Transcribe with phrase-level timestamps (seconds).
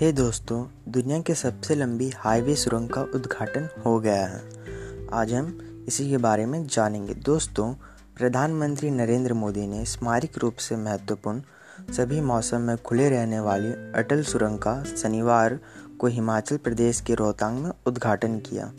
[0.00, 4.42] हे दोस्तों, दुनिया के सबसे लंबी हाईवे सुरंग का उद्घाटन हो गया है।
[5.12, 5.58] आज हम
[5.88, 7.74] इसी के बारे में जानेंगे। दोस्तों,
[8.18, 11.40] प्रधानमंत्री नरेंद्र मोदी ने स्मारक रूप से महत्वपूर्ण
[11.92, 15.60] सभी मौसम में खुले रहने वाली अटल सुरंग का शनिवार
[15.98, 18.72] को हिमाचल प्रदेश के रोहतांग में उद्घाटन किया।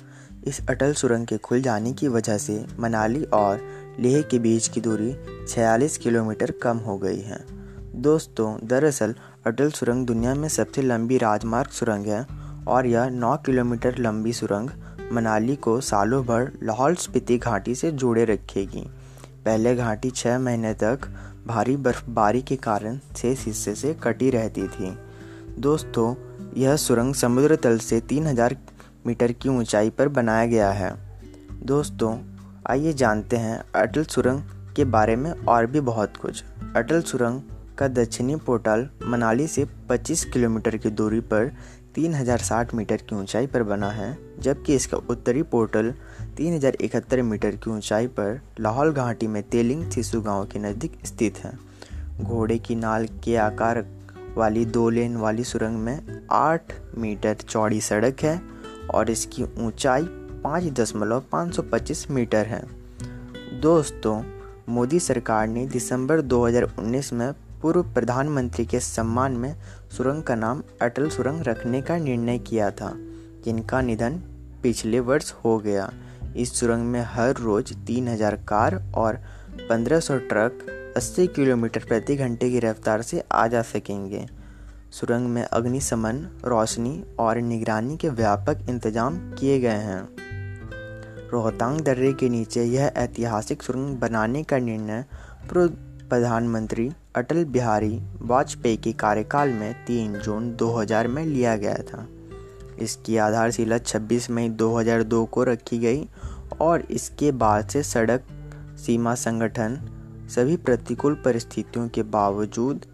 [0.47, 3.61] इस अटल सुरंग के खुल जाने की वजह से मनाली और
[3.99, 5.15] लेह के बीच की दूरी
[5.49, 7.59] 46 किलोमीटर कम हो गई है।
[7.95, 9.15] दोस्तों, दरअसल
[9.49, 12.27] अटल सुरंग दुनिया में सबसे लंबी राजमार्ग सुरंग है
[12.67, 14.69] और यह 9 किलोमीटर लंबी सुरंग
[15.13, 18.81] मनाली को सालों भर लाहौल स्पीति घाटी से जोड़े रखेगी।
[19.45, 21.09] पहले घाटी छः महीने तक
[21.47, 24.97] भारी बर्फबारी के कारण शेष हिस्से से कटी रहती थी।
[25.59, 26.15] दोस्तों,
[26.57, 28.57] यह सुरंग समुद्र तल से 3000
[29.07, 30.93] मीटर की ऊंचाई पर बनाया गया है।
[31.63, 32.17] दोस्तों,
[32.67, 34.41] आइए जानते हैं अटल सुरंग
[34.75, 36.43] के बारे में और भी बहुत कुछ।
[36.75, 37.41] अटल सुरंग
[37.79, 41.51] का दक्षिणी पोर्टल मनाली से 25 किलोमीटर की दूरी पर
[41.97, 45.93] 3060 मीटर की ऊंचाई पर बना है, जबकि इसका उत्तरी पोर्टल
[46.37, 51.57] 3071 मीटर की ऊंचाई पर लाहौल घाटी में तेलिंग सिसु गाँव के नज़दीक स्थित है।
[52.21, 53.85] घोड़े की नाल के आकार
[54.37, 58.41] वाली दो लेन वाली सुरंग में 8 मीटर चौड़ी सड़क है
[58.93, 60.03] और इसकी ऊंचाई
[60.43, 62.63] पाँच दशमलव पाँच सौ पच्चीस मीटर है।
[63.61, 64.21] दोस्तों,
[64.69, 69.55] मोदी सरकार ने दिसंबर 2019 में पूर्व प्रधानमंत्री के सम्मान में
[69.97, 72.93] सुरंग का नाम अटल सुरंग रखने का निर्णय किया था,
[73.45, 74.13] जिनका निधन
[74.63, 75.91] पिछले वर्ष हो गया।
[76.35, 79.19] इस सुरंग में हर रोज 3000 कार और
[79.71, 84.27] 1500 ट्रक 80 किलोमीटर प्रति घंटे की रफ्तार से आ जा सकेंगे।
[84.91, 90.29] सुरंग में अग्निशमन, रोशनी और निगरानी के व्यापक इंतज़ाम किए गए हैं।
[91.31, 95.05] रोहतांग दर्रे के नीचे यह ऐतिहासिक सुरंग बनाने का निर्णय
[96.09, 102.07] प्रधानमंत्री अटल बिहारी वाजपेयी के कार्यकाल में 3 जून 2000 में लिया गया था।
[102.79, 106.09] इसकी आधारशिला 26 मई 2002 को रखी गई
[106.61, 108.23] और इसके बाद से सड़क
[108.85, 109.77] सीमा संगठन
[110.35, 112.85] सभी प्रतिकूल परिस्थितियों के बावजूद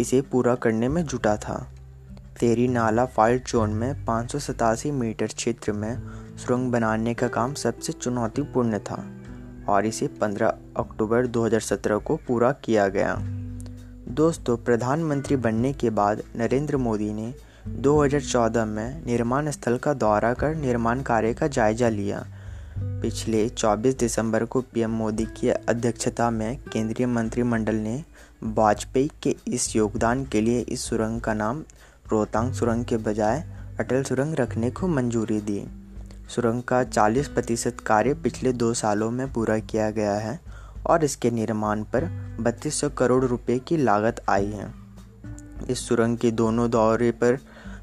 [0.00, 1.72] इसे पूरा करने में जुटा था।
[2.40, 5.98] तेरी नाला फाल्ट जोन में पाँच सौ सतासी मीटर क्षेत्र में
[6.36, 9.06] सुरंग बनाने का काम सबसे चुनौतीपूर्ण था।
[9.68, 13.16] और इसे 15 अक्टूबर 2017 को पूरा किया गया।
[14.08, 17.34] दोस्तों, प्रधानमंत्री बनने के बाद नरेंद्र मोदी ने
[17.68, 22.26] 2014 में निर्माण स्थल का दौरा कर निर्माण कार्य का जायजा लिया।
[22.78, 28.04] पिछले 24 दिसंबर को पीएम मोदी की अध्यक्षता में केंद्रीय मंत्रिमंडल ने
[28.42, 31.62] वाजपेयी के इस योगदान के लिए इस सुरंग का नाम
[32.12, 33.44] रोहतांग सुरंग के बजाय
[33.80, 35.85] अटल सुरंग रखने को मंजूरी दी।
[36.28, 40.40] सुरंग का 40 प्रतिशत कार्य पिछले दो सालों में पूरा किया गया है
[40.86, 42.04] और इसके निर्माण पर
[42.40, 44.74] बत्तीस करोड़ रुपए की लागत आई है।
[45.70, 47.38] इस सुरंग के दोनों दौरे पर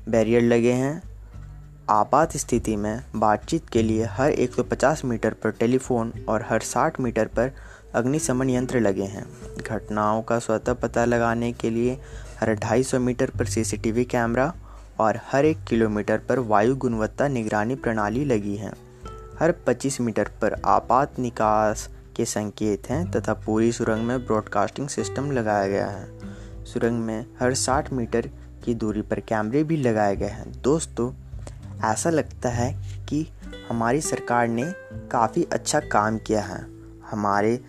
[0.09, 1.03] बैरियर लगे हैं।
[1.89, 7.25] आपात स्थिति में बातचीत के लिए हर 150 मीटर पर टेलीफोन और हर 60 मीटर
[7.25, 7.51] पर
[7.95, 9.25] अग्निशमन यंत्र लगे हैं।
[9.57, 11.99] घटनाओं का स्वतः पता लगाने के लिए
[12.41, 14.53] हर 250 मीटर पर सीसीटीवी कैमरा
[14.99, 18.71] और हर एक किलोमीटर पर वायु गुणवत्ता निगरानी प्रणाली लगी है।
[19.39, 25.31] हर 25 मीटर पर आपात निकास के संकेत हैं तथा पूरी सुरंग में ब्रॉडकास्टिंग सिस्टम
[25.31, 26.19] लगाया गया है।
[26.65, 28.29] सुरंग में हर 60 मीटर
[28.65, 31.13] की दूरी पर कैमरे भी लगाए गए हैं। दोस्तों,
[31.91, 33.27] ऐसा लगता है कि
[33.69, 34.73] हमारी सरकार ने
[35.11, 36.67] काफ़ी अच्छा काम किया है।
[37.11, 37.61] हमारे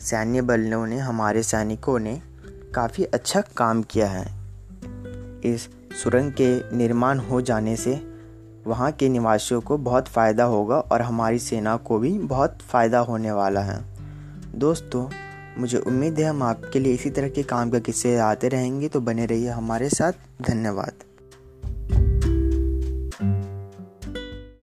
[0.00, 2.22] सैन्य बलों ने, हमारे सैनिकों ने
[2.74, 4.26] काफ़ी अच्छा काम किया है।
[5.44, 8.00] इस सुरंग के निर्माण हो जाने से
[8.66, 13.32] वहाँ के निवासियों को बहुत फ़ायदा होगा और हमारी सेना को भी बहुत फ़ायदा होने
[13.32, 13.78] वाला है।
[14.54, 15.08] दोस्तों,
[15.58, 19.00] मुझे उम्मीद है हम आपके लिए इसी तरह के काम का किस्से आते रहेंगे तो
[19.00, 21.04] बने रहिए हमारे साथ। धन्यवाद।